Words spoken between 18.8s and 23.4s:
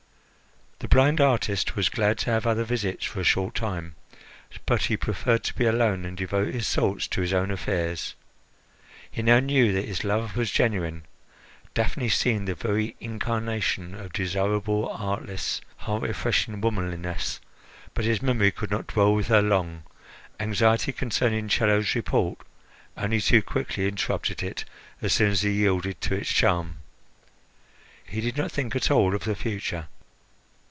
dwell with her long; anxiety concerning Chello's report only